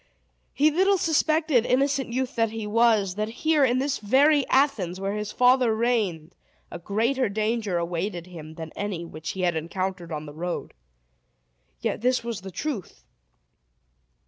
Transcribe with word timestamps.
He 0.51 0.71
little 0.71 0.97
suspected, 0.97 1.63
innocent 1.63 2.09
youth 2.11 2.35
that 2.35 2.49
he 2.49 2.65
was, 2.65 3.13
that 3.13 3.27
here, 3.29 3.63
in 3.63 3.77
this 3.77 3.99
very 3.99 4.47
Athens, 4.47 4.99
where 4.99 5.13
his 5.13 5.31
father 5.31 5.75
reigned, 5.75 6.33
a 6.71 6.79
greater 6.79 7.29
danger 7.29 7.77
awaited 7.77 8.25
him 8.25 8.55
than 8.55 8.71
any 8.75 9.05
which 9.05 9.33
he 9.33 9.41
had 9.41 9.55
encountered 9.55 10.11
on 10.11 10.25
the 10.25 10.33
road. 10.33 10.73
Yet 11.81 12.01
this 12.01 12.23
was 12.23 12.41
the 12.41 12.49
truth. 12.49 13.03